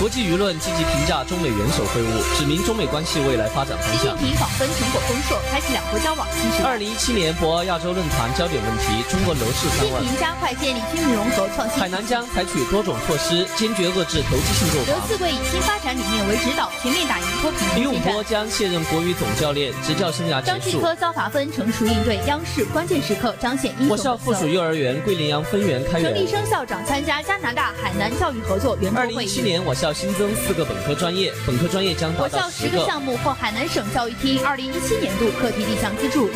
[0.00, 4.18] 国际舆论积极评价中美元首会晤，指明中美关系未来发展方习近向。
[4.18, 6.68] 平访问成果丰硕，开启两国交往新时代。
[6.68, 10.02] 二零一七年博鳌亚洲论坛焦点问题：中国楼市三问。
[10.02, 11.86] 习近平加快建立军民融合创新海。
[11.86, 15.06] 南将采取多种措施，坚决遏制投机性购刘房。
[15.06, 18.18] 四贵以新发展理念为指导，全面打赢脱贫李永波。
[18.24, 20.58] 将卸任国语总教练，执教生涯结束。
[20.58, 26.10] 张继科遭罚分，成熟应对央视关键时刻彰显英雄我校附属幼儿园桂林洋分园开园。
[26.10, 29.26] 陈立生校长参加加拿大海南教育合作圆桌二零会议。
[29.26, 32.70] 一七年，我校新增四个本科专业，本科专业将达到十个。
[32.70, 36.30] 十个项目获海南省教育厅二零一七年度课题立项资助。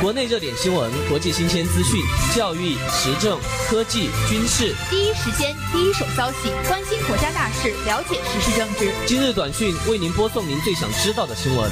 [0.00, 2.00] 国内热点新闻、国际新鲜资讯、
[2.34, 4.74] 教育、时政、科技、军事。
[4.90, 8.92] 第一时间、第一手消息，关心国家大事，了解时事政治。
[9.06, 11.70] 今日短讯为您播送您最想知道的新闻。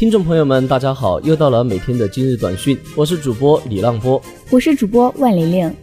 [0.00, 4.18] 听众朋友们，大家好，又到了每天的今日短讯，我是主播李浪波。
[4.48, 5.76] 我是主播万玲玲，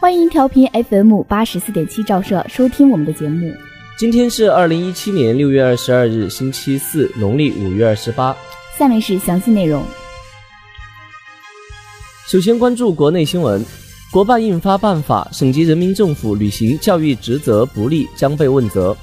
[0.00, 3.54] 欢迎调频 FM 八十四点七照射收听我们的节目。
[3.96, 8.36] 今天是二零一七年六月二十二日，星期四，农历五月二十八。
[8.76, 9.80] 下面是详细内容。
[12.26, 13.64] 首先关注国内新闻，
[14.10, 18.96] 国办印发办法，省级人民政府履行教育职责不力将被问责。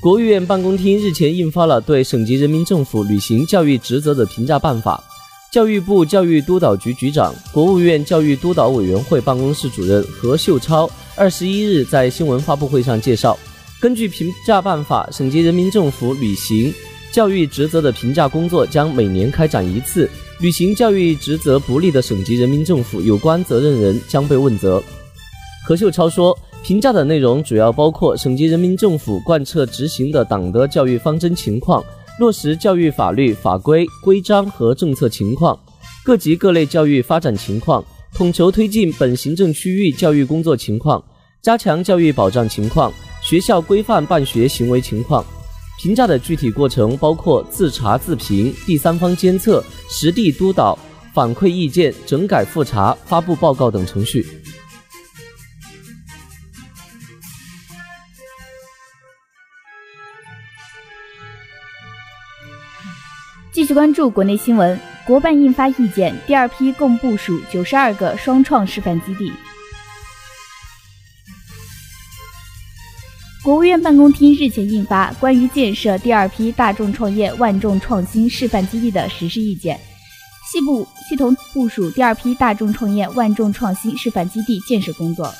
[0.00, 5.02] 国务院办公厅日前印发了对省级人民政府履行教育职责的评价办法。
[5.50, 13.36] 教育部教育督导局局长、国务院教育督导委员会办公室主任何秀超二十一日在新闻发布会上介绍，
[13.80, 16.72] 根据评价办法，省级人民政府履行
[17.12, 20.08] 教育职责的评价工作将每年开展一次。
[20.38, 24.80] 履行教育职责不力的省级人民政府有关责任人将被问责。
[25.66, 31.82] 何秀超说，评价的内容主要包括省级人民政府贯彻执行的党的教育方针情况，
[32.18, 35.58] 落实教育法律法规规章和政策情况，
[36.04, 37.82] 各级各类教育发展情况，
[38.12, 41.02] 统筹推进本行政区域教育工作情况，
[41.40, 42.92] 加强教育保障情况，
[43.22, 45.24] 学校规范办学行为情况。
[45.80, 50.78] 评价的具体过程包括自查自评、第三方监测、实地督导、
[51.14, 54.26] 反馈意见、整改复查、发布报告等程序。
[63.68, 69.30] 续关注国内新闻，国办印发意见，第二批共部署九十二个双创示范基地。
[73.44, 79.78] 国务院办公厅日前印发关于建设第二批大众创业万众创新示范基地的实施意见，
[80.50, 85.30] 系部系统部署第二批大众创业万众创新示范基地建设工作。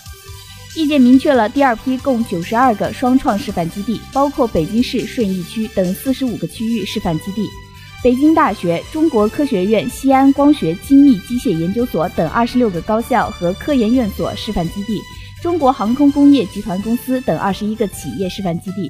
[0.77, 7.49] 意见明确了第二批共九十二个双创示范基地，包括北京市顺义区等四十五个区域示范基地。
[8.01, 15.01] 北京大学、中国科学院西安光学精密机械研究所等二十六个高校和科研院所示范基地，
[15.43, 18.89] 中国航空工业集团公司等二十一个企业示范基地。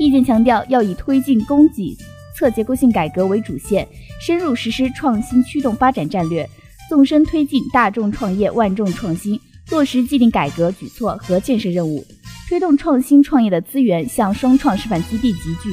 [0.00, 1.96] 意见强调，要以推进供给
[2.36, 3.86] 侧结构性改革为主线，
[4.20, 6.48] 深入实施创新驱动发展战略，
[6.88, 9.38] 纵深推进大众创业万众创新，
[9.70, 12.04] 落实既定改革举措和建设任务，
[12.48, 15.70] 推动创新创业的资源向双创示范基地集聚。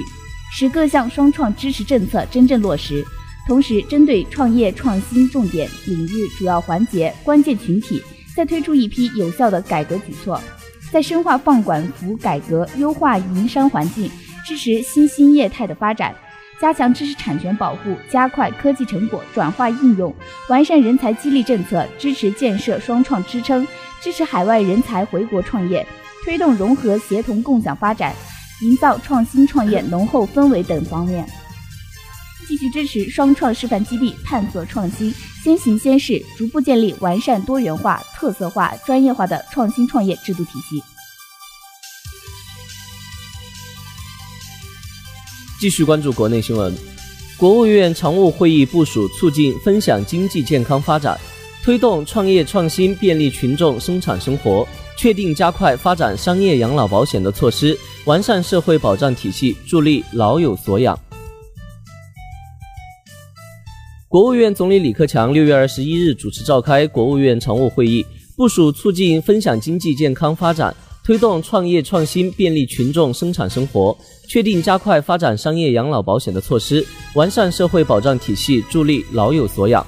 [0.51, 3.05] 使各项双创支持政策真正落实，
[3.47, 8.01] 同时针对创业创新重点领域、主要环节、关键群体，
[8.35, 10.41] 再推出一批有效的改革举措，
[10.91, 14.09] 在深化放管服改革、优化营商环境、
[14.45, 16.15] 支持新兴业态的发展，
[16.59, 20.13] 加强知识产权保护，加快科技成果转化应用，
[20.49, 23.67] 完善人才激励政策，支持建设双创支撑，
[24.01, 25.85] 支持海外人才回国创业，
[26.25, 28.15] 推动融合协同共享发展。
[28.61, 31.27] 营造创新创业浓厚氛围等方面，
[32.47, 35.13] 继续支持双创示范基地探索创新，
[35.43, 40.81] 先行先试，逐步建立完善多元化、特色化、专业化的创新创业制度体系。
[45.59, 46.75] 继续关注国内新闻，
[47.37, 51.19] 国务院常务会议部署促进分享经济健康发展，
[51.63, 60.99] 推动创业创新便利群众生产生活，确定加快发展商业养老保险的措施，完善社会保障体系，助力老有所养。
[64.09, 68.03] 国务院总理李克强六月二十一日主持召开国务院常务会议，
[68.35, 70.75] 部署促进分享经济健康发展。
[71.03, 73.97] 推动创业创新，便利群众生产生活，
[74.27, 79.87] 确定加快发展商业养老保险的措施，完善社会保障体系，助力老有所养。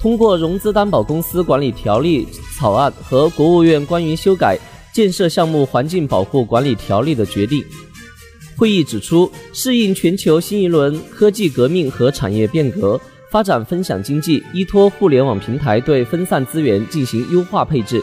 [0.00, 2.26] 通过融资担保公司管理条例
[2.56, 4.58] 草案和国务院关于修改
[4.92, 7.64] 建设项目环境保护管理条例的决定。
[8.56, 12.98] 会议指出，适应全球新一轮科技革命和产业变革，
[13.30, 18.02] 发展分享经济，依托互联网平台对分散资源进行优化配置，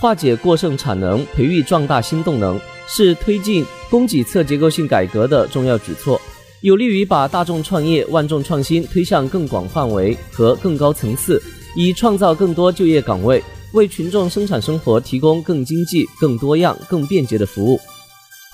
[0.00, 2.58] 化解过剩产能，培育壮大新动能，
[2.88, 6.20] 是推进供给侧结构性改革的重要举措。
[6.62, 11.42] 有利于把大众创业、万众创新推向更广范围和更高层次，
[11.76, 13.42] 以创造更多就业岗位，
[13.72, 17.80] 为群众生产生活提供更经济、更多样、更便捷的服务。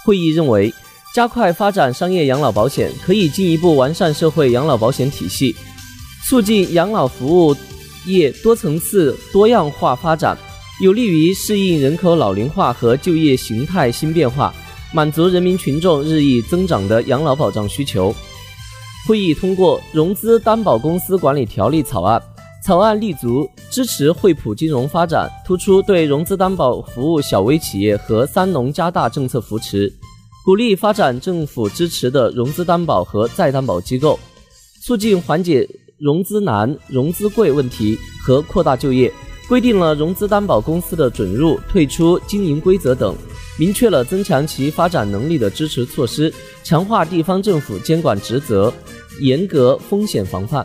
[0.06, 0.72] 会议认为，
[1.14, 5.54] 加快发展商业养老保险，可以进一步完善社会养老保险体系，
[6.26, 7.54] 促进养老服务
[8.06, 10.34] 业多层次、多样化发展，
[10.82, 14.54] 有利于适应人口老龄化和就业形态新变化。
[14.93, 18.14] 满足人民群众日益增长的养老保障需求。
[19.06, 22.23] 会议通过《融资担保公司管理条例》草案，
[22.64, 29.90] 草案立足支持惠普金融发展，突出对融资担保服务小微企业和三农加大政策扶持，
[30.44, 34.19] 鼓励发展政府支持的融资担保和再担保机构，
[34.82, 35.69] 促进缓解
[35.99, 39.12] 融资难、融资贵问题和扩大就业，
[39.49, 43.14] 规定了融资担保公司的准入、退出经营规则等。
[43.58, 46.32] 明确了增强其发展能力的支持措施，
[46.62, 48.72] 强化地方政府监管职责，
[49.20, 50.64] 严格风险防范。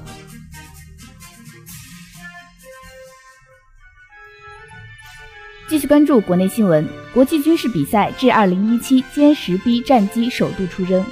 [5.67, 11.03] 继续关注国内新闻，国际军事比赛至二零一七歼十 B 战机首度出征。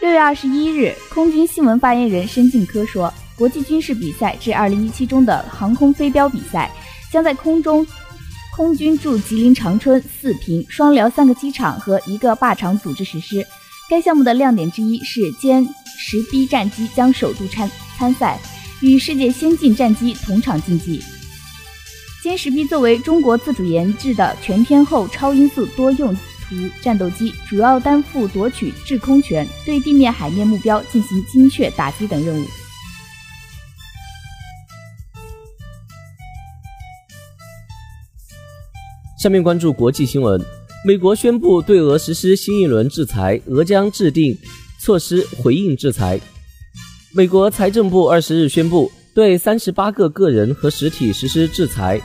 [0.00, 6.70] 六月二十一日，空军新闻发言人申进科说，国际军事比赛至二零一七中的航空飞镖比赛
[7.10, 7.84] 将在空中。
[8.60, 13.42] 空军驻吉林长春、四平、双辽三个机场和一个靶场组织实施。
[13.88, 15.66] 该项目的亮点之一是歼
[15.98, 18.38] 十 B 战机将首度参参赛，
[18.82, 21.02] 与世界先进战机同场竞技。
[22.22, 26.20] 歼十 B 作为中国自主研制的全天候超音速多用途
[26.82, 32.44] 战斗机，主要担负夺取制空权，对地面、海面目标进行精确打击等任务。
[39.20, 40.42] 下面关注国际新闻。
[40.82, 44.34] 美国宣布对俄实施新一轮制裁，俄将制定
[44.80, 46.18] 措施回应制裁。
[47.12, 52.00] 美国财政部二十日宣布对三十八个个人和实体实施制裁，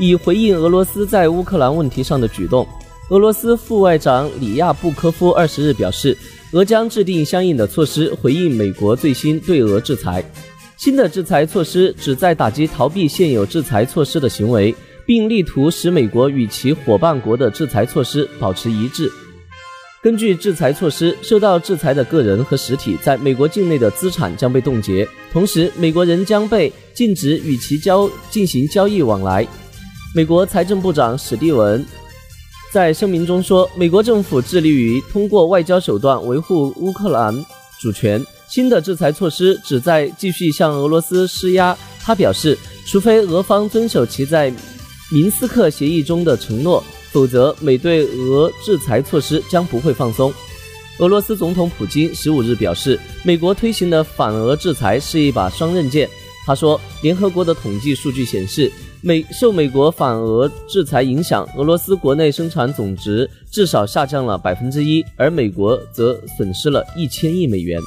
[0.00, 2.66] 以回应俄罗斯在乌克兰问题上的举动。
[3.10, 6.16] 俄罗斯副外长里亚布科夫二十日表示，
[6.52, 10.24] 俄将制定相应的措施回应美国最新对俄制裁。
[10.78, 14.74] 新的制裁措施旨在打击逃避现有制裁措施的行为。
[15.08, 19.10] 并力图使美国与其伙伴国的制裁措施保持一致。
[20.02, 29.48] 根据制裁措施，受到制裁的个人和实体在美国境内的资产将被冻结，同时美国人将被禁止与其交进行交易往来。
[30.14, 31.82] 美国财政部长史蒂文
[32.70, 37.34] 在声明中说：“美国政府致力于通过外交手段维护乌克兰
[37.80, 38.22] 主权。
[38.46, 41.74] 新的制裁措施旨在继续向俄罗斯施压。”
[42.04, 44.52] 他表示：“除非俄方遵守其在。”
[45.10, 50.30] 明斯克协议中的承诺，否则美对俄制裁措施将不会放松。
[50.98, 56.06] 俄罗斯总统普京十五日表示，美国推行的反俄制裁是一把双刃剑。
[56.44, 67.80] 他说，联合国的统计数据显示，美受美国反俄制裁影响，俄罗斯国内生产总值至少下降了百分之一，而美国则损失了一千亿美元。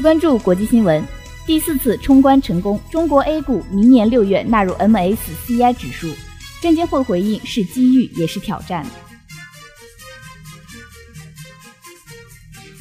[0.00, 1.04] 关注国际新闻，
[1.46, 6.10] 第四次冲关成功，中国 A 股明年六月纳入 MSCI 指数。
[6.62, 8.86] 证监会回应是机遇也是挑战。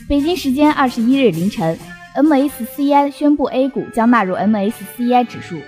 [0.07, 1.77] 北京时间二十一日凌晨
[2.15, 5.59] ，MSCI 宣布 A 股将纳入 MSCI 指数。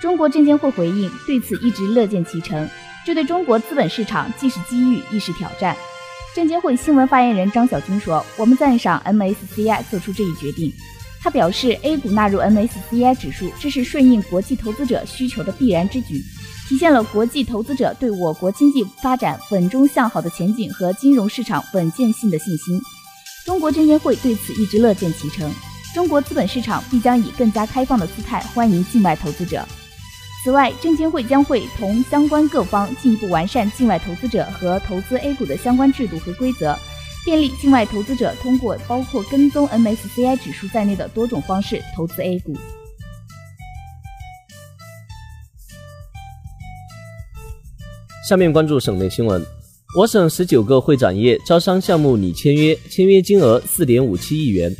[0.00, 2.68] 中国证监会回应对此一直乐见其成，
[3.04, 5.76] 这对中国资本市场既是机遇亦是挑战。
[6.34, 10.72] 证监会新闻发言人张晓军说：“我们赞赏 MSCI 做出这一决定。”
[11.22, 16.24] 他表示，A 股纳入 MSCI 指数，这是顺应国际投资者需求的必然之举，
[16.66, 22.80] 体现了国际投资者对我国经济发展稳中向好的前景和金融市场稳健性的信心。
[23.44, 25.50] 中国证监会对此一直乐见其成，
[25.94, 29.62] 中国资本市场必将以更加开放的姿态欢迎境外投资者。
[30.42, 36.78] 此外，证监会将会同相关各方进一步完善境外投资者和投资 A 股的相关制度和规则，
[37.24, 42.56] 便利境外投资者通过包括跟踪 MSCI 指数在内的多种方式投资 A 股。
[48.28, 49.44] 下面关注省内新闻。
[49.98, 54.72] 我省十九个会展业招商项目拟签约，签约金额四点五七亿元。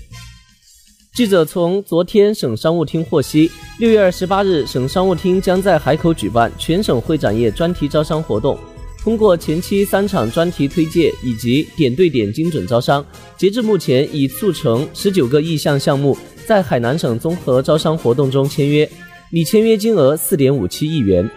[1.13, 8.57] 记者从昨天省商务厅获悉，六月二十八日，省商务厅将在海口举办全省会展业专题招商活动。
[9.03, 13.05] 通过前期三场专题推介以及点对点精准招商，
[13.37, 16.17] 截至目前已促成十九个意向项目
[16.47, 18.89] 在海南省综合招商活动中签约，
[19.31, 21.29] 拟签约金额四点五七亿元。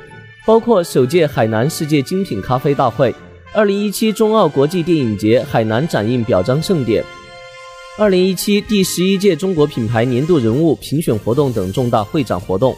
[0.46, 3.16] 包括首届海南世界精品咖啡大会、
[3.54, 7.02] 二零一七中澳国际电影节海南展映表彰盛典、
[7.98, 12.76] 二零一七第十一届中国品牌年度人物评选活动等重大会展活动。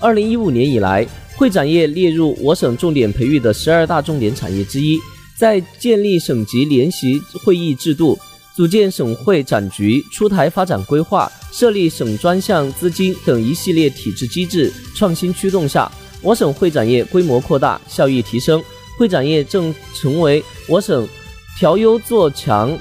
[0.00, 1.04] 二零一五年以来，
[1.36, 4.98] 会展业列入我省重点培育的十二大重点产业之一，
[5.36, 8.18] 在建立省级联席会议制度、
[8.54, 15.90] 组建省会展局、出台发展规划、设立省专项资金等一系列体制机制创新驱动下。
[16.22, 18.62] 我省会展业规模扩大，效益提升，
[18.96, 21.06] 会展业正成为我省
[21.58, 22.78] 调优做强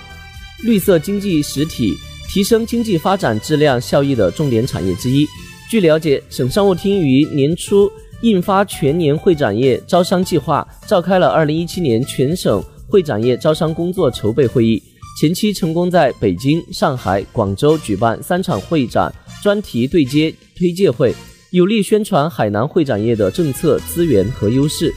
[0.61, 1.93] 绿色经济实体、
[2.29, 5.27] 提升经济发展质量效益的重点产业之一。
[5.69, 7.91] 据了解，省商务厅于年初
[8.23, 14.81] 印发全年会展业招商计划，召开了二零一七年全省会展业招商工作筹备会议，
[15.19, 21.13] 前期成功在北京、上海、广州举办三场会展专题对接推介会。
[21.51, 24.93] 有力宣传海南会展业的政策资源和优势。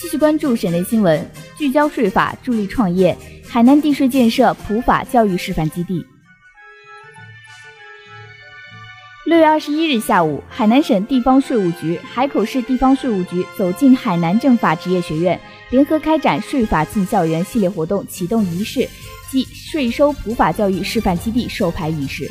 [0.00, 1.28] 继续关注省内新闻，
[1.58, 3.18] 聚焦税法，助力创业。
[3.58, 6.06] 海南地税建设普法教育示范基地。
[9.26, 15.40] 六月二十一日下午，海南省地方税务局、海口市地方税务局走进海南政法职业学院。
[15.70, 18.88] 联合开展税法进校园系列活动启动仪式
[19.28, 22.30] 暨税收普法教育示范基地授牌仪式。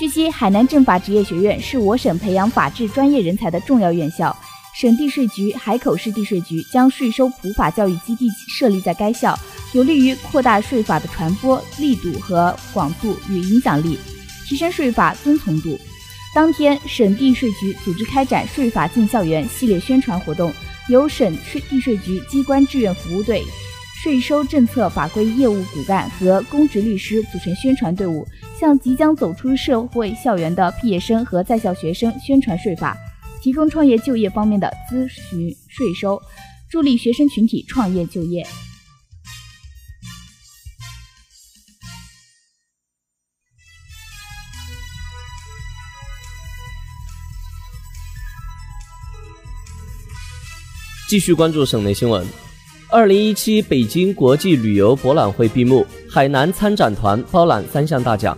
[0.00, 4.36] 据悉，海南政法职业学院是我省培养法治专业人才的重要院校，
[4.74, 9.38] 省地税局、海口市地税局将税收普法教育基地设立在该校，
[9.72, 13.98] 有利于扩大税法的传播力度和广度与影响力，
[14.46, 15.78] 提升税法遵从度。
[16.34, 20.52] 当天，省地税局组织开展税法进校园系列宣传活动。
[20.88, 23.44] 由省税地税局机关志愿服务队、
[24.02, 28.26] 税收政策法规业务骨干和公职律师组成宣传队伍，
[28.58, 32.96] 向即将走出社会校园的毕业生和在校学生宣传税法，
[33.42, 36.18] 提供创业就业方面的咨询税收，
[36.70, 38.46] 助力学生群体创业就业。
[51.08, 52.22] 继续关注省内新闻。
[52.90, 58.36] 二零一七北京国际旅游博览会闭幕，海南参展团包揽三项大奖。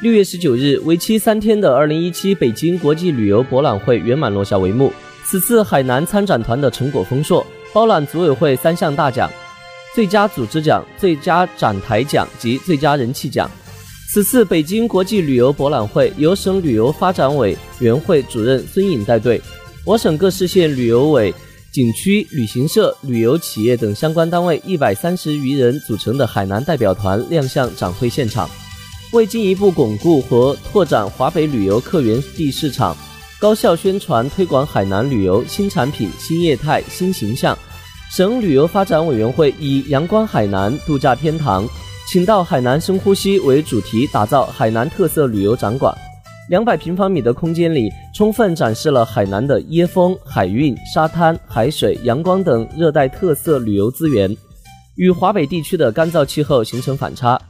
[0.00, 4.90] 六月十九日，为期三天的二零一七北京国际旅游博览会圆满落下帷幕。
[5.26, 9.30] 此次海南参展团的成果丰硕，包揽组委会三项大奖：
[9.94, 13.50] 最佳组织奖、最佳展台奖及最佳人气奖。
[14.08, 19.38] 此次北京国际旅游博览会由省旅游发展委员会主任孙颖带队。
[19.86, 21.32] 我省各市县旅游委、
[21.70, 28.50] 景区、旅行社、旅游企业等相关单位一百三十余人组成的海南代表团亮相展会现场。
[29.12, 32.96] 为进一步巩固和拓展华北旅游客源地市场，
[33.38, 37.56] 高效宣传推广海南旅游新产品、新业态、新形象，
[38.10, 41.64] 省旅游发展委员会以“阳光海南，度假天堂，
[42.10, 45.96] 请到海南深呼吸”为主题，打造海南特色旅游展馆。
[46.48, 54.34] 两百平方米的空间里，充分展示了海南的椰风、海韵、沙滩、海水、阳光等热带特色旅游资源，
[54.94, 57.40] 与华北地区的干燥气候形成反差。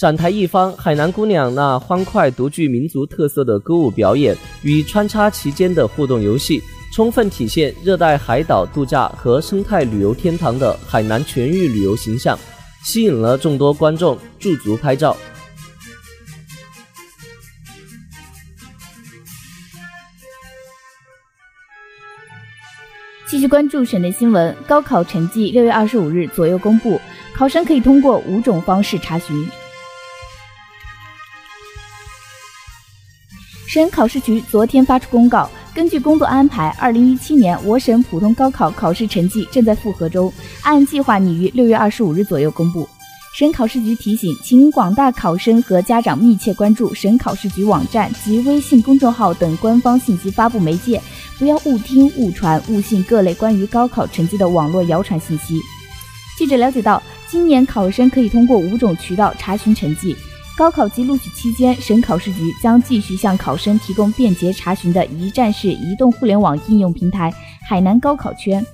[0.00, 6.62] 展台一方，海南姑娘那欢快、独具民族特色的歌舞表演与穿插其间的互动游戏，
[6.94, 12.36] 充分体现热带海岛度假和生态旅游天堂的海南全域旅游形象，
[12.82, 15.14] 吸引了众多观众驻足拍照。
[23.32, 27.00] 继续关注省内新闻，高考成绩六月二十五日左右公布，
[27.34, 29.34] 考生可以通过五种方式查询。
[33.66, 40.30] 省考试局昨天发出公告，根据工作安排，二零一七年我省普通高考考试成绩正在复核中，
[40.62, 42.86] 按计划拟于六月二十五日左右公布。
[43.32, 51.00] 省考试局提醒，请广大考生和家长密切关注省考试局网站及微信公众号等官方信息发布媒介，
[51.38, 55.58] 不要误听、误传、误信各类关于高考成绩的网络谣传信息。
[56.36, 60.14] 记者了解到，今年考生可以通过五种渠道查询成绩。
[60.54, 67.32] 高考及录取期间，省考试局将继续向考生提供便捷查询的一站式移动互联网应用平台
[67.66, 68.64] “海南高考圈”。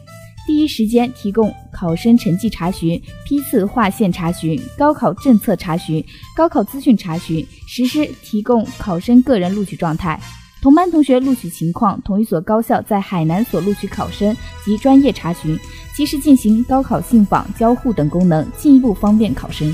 [0.49, 6.03] 第一时间提供考生成绩查询、批次划线查询、高考政策查询、
[6.35, 10.19] 高考资讯查询，实施提供考生个人录取状态、
[10.63, 15.55] 同班同学录取情况、同一所高校在海南所录取考生及专业查询，
[15.95, 19.71] 及时进行高考信访交互等功能，进一步方便考生。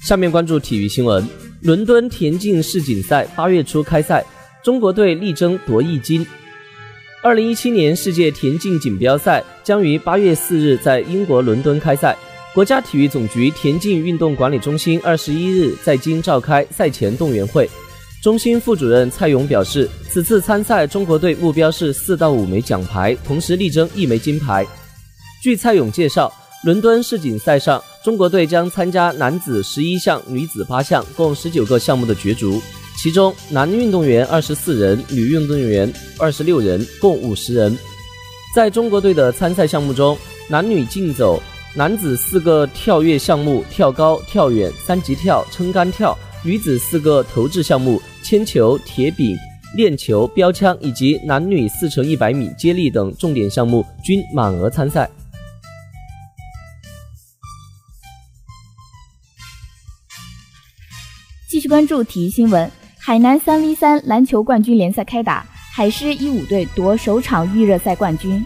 [0.00, 1.24] 下面关注体育新闻：
[1.62, 4.24] 伦敦田径世锦赛八月初开赛。
[4.64, 6.26] 中国队力争夺一金。
[7.22, 12.16] 二零一七年世界田径锦标赛将于八月四日在英国伦敦开赛。
[12.54, 17.68] 国家体育总局田径运动管理中心二十一日在京召开赛前动员会。
[18.22, 24.66] 中心副主任蔡勇表示，此次参赛中国队目标是四到五枚奖牌，同时力争一枚金牌。
[25.42, 32.62] 据蔡勇介绍，伦敦世锦赛上，中国队将参加男子十一项、女子八项，共十九个项目的角逐。
[32.96, 37.76] 其中，男运动员二十四人，女运动员二十六人，共五十人。
[38.54, 40.16] 在中国队的参赛项目中，
[40.48, 41.42] 男女竞走、
[41.74, 49.36] 男子四个跳跃项目跳高、跳远、三级跳、撑杆跳；女子四个投掷项目铅球、铁饼、
[49.76, 55.10] 链球、标枪，以及男女四乘一百米接力等重点项目均满额参赛。
[61.50, 62.70] 继续关注体育新闻。
[63.06, 68.42] 海南三 v 三篮球冠军联赛开打，海狮一五队夺首场预热赛冠军。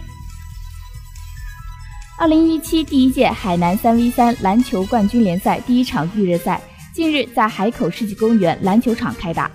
[2.17, 6.59] 二零一七第一届海南三 v 三篮球冠军联赛第一场预热赛
[6.91, 9.49] 近日在海口世纪公园篮球场开打，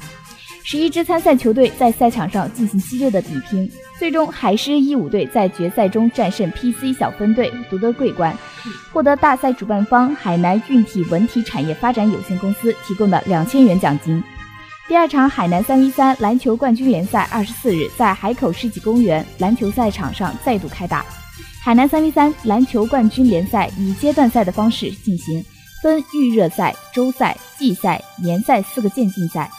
[0.62, 8.34] 十一支参赛球队在赛场上进行激烈的比拼，最终海狮一五队在决赛中战胜 PC 小分队，夺得桂冠，
[8.90, 14.24] 获得大赛主办方海南运体文体产业发展有限公司提供的两千元奖金。
[14.86, 21.02] 第二场海南三 v 三篮球冠军联赛二十四日在海口世纪公园篮球赛场上再度开打。
[21.62, 25.42] 海南三 v 三篮球冠军联赛以阶段赛的方式进行，
[25.82, 29.50] 分预热赛、周赛、季赛、联赛四个渐进赛。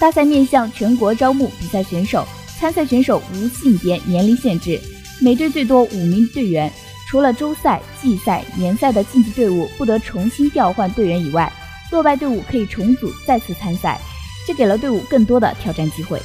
[0.00, 2.26] 大赛面向全国招募比赛选手，
[2.58, 4.80] 参赛选手无性别、年龄限制，
[5.20, 6.70] 每队最多五名队员。
[7.08, 11.50] 除了周赛、季赛、联赛的晋级队伍不得重新调换队员以外。
[11.94, 14.00] 落败队伍可以重组再次参赛，
[14.44, 16.20] 这给了队伍更多的挑战机会。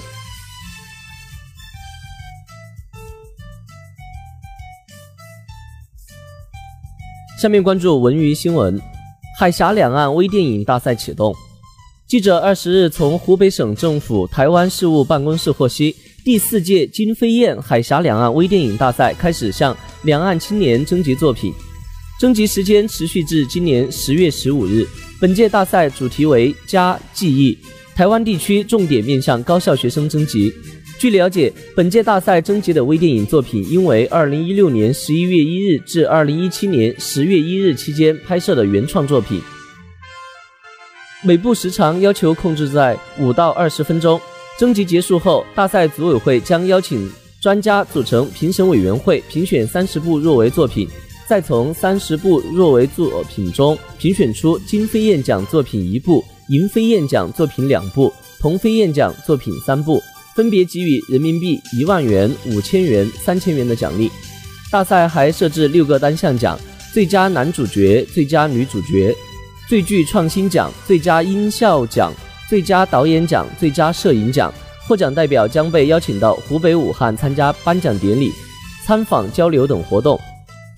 [7.39, 8.81] 下面关注文娱新闻：
[9.39, 11.35] 海峡两岸微电影大赛启动。
[12.07, 21.53] 记者二十日从湖北省政府台湾事务办公室获悉，第四届金飞燕海峡两岸微电影大赛开始向两岸青年征集作品，
[22.19, 24.87] 征集时间持续至今年十月十五日。
[25.21, 27.57] 本届大赛主题为“家记忆”，
[27.93, 30.53] 台湾地区重点面向高校学生征集。
[30.97, 39.41] 据了解，本届大赛征集的微电影作品应为2016年11月1日至2017年10月1日期间拍摄的原创作品。
[41.21, 44.19] 每部时长要求控制在五到二十分钟。
[44.57, 47.09] 征集结束后，大赛组委会将邀请
[47.41, 50.87] 专家组成评审委员会，评选三十部入围作品。
[51.29, 60.01] 再从三十部入围作品中评选出金飞燕奖作品一部、银飞燕奖作品两部、铜飞燕奖作品三部，
[60.35, 64.09] 分别给予人民币一万元、五千元、三千元的奖励。
[64.71, 66.59] 大赛还设置六个单项奖：
[66.91, 69.15] 最佳男主角、最佳女主角、
[69.67, 72.11] 最具创新奖、最佳音效奖、
[72.49, 74.51] 最佳导演奖、最佳摄影奖。
[74.87, 78.31] 获奖代表将被邀请到湖北武汉参加颁奖典礼、
[78.83, 80.19] 参访交流等活动。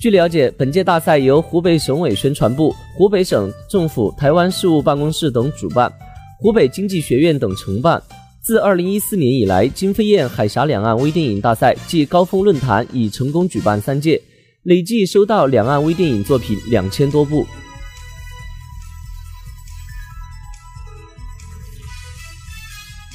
[0.02, 5.94] 据了解，本届大赛由湖北省委宣传部、湖北省政府台湾事务办公室等主办，
[6.40, 8.02] 湖北经济学院等承办。
[8.42, 14.20] 自2014年以来，金飞燕海峡两岸微电影大赛暨高峰论坛已成功举办三届，
[14.64, 17.46] 累计收到两岸微电影作品两千多部。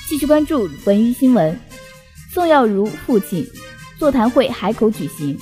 [0.09, 1.59] 继续关注文娱新闻，
[2.33, 3.44] 宋耀如父亲
[3.99, 5.37] 座谈会海口举行。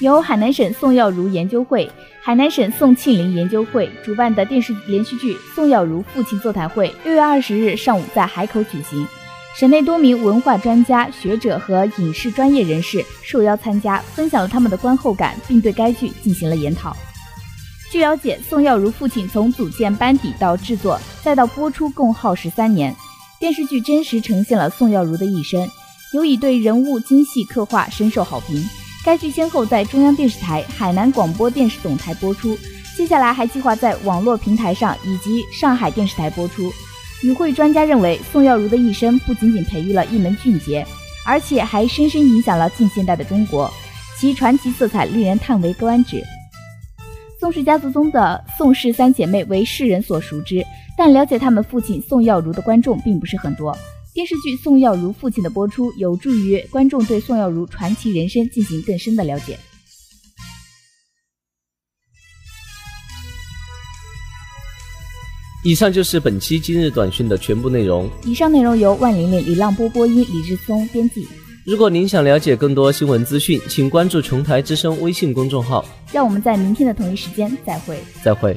[0.00, 1.88] 由海南省宋耀如研究会、
[2.20, 9.06] 海南省宋庆龄研究会主办的电视连续剧《宋耀如父亲座谈会》六月二十日上午在海口举行。
[9.56, 16.96] 省内多名文化专家学者和影视专业人士受邀参加，分享了他们的观后感，并对该剧进行了研讨。
[17.92, 22.92] 据了解，宋耀如父亲从组建班底到制作再到播出共耗时三年。
[23.38, 25.68] 电视剧真实呈现了宋耀如的一生，
[26.14, 28.68] 尤以对人物精细刻画深受好评。
[29.04, 32.56] 该剧先后在中央电视台、海南广播电视总台播出，
[32.96, 36.72] 接下来还计划在网络平台上以及上海电视台播出。
[37.22, 40.86] 与会专家认为，宋耀如的一生不仅仅培育了一门俊杰，
[41.26, 43.70] 而且还深深影响了近现代的中国，
[44.18, 46.24] 其传奇色彩令人叹为观止。
[47.38, 50.64] 宋氏家族中的宋氏三姐妹为世人所熟知，
[50.96, 53.76] 但了解他们父亲宋耀如的观众并不是很多。
[54.14, 59.58] 电视剧《宋耀如父亲》的播出，有助于观众对宋耀如传奇人生进行更深的了解。
[65.64, 68.08] 以上就是本期今日短讯的全部内容。
[68.24, 71.26] 以上内容由万玲玲、李浪波播音，李志松编辑。
[71.66, 75.84] 如果您想了解更多新闻资讯，请关注琼台之声微信公众号。
[76.12, 77.98] 让我们在明天的同一时间再会。
[78.22, 78.56] 再会。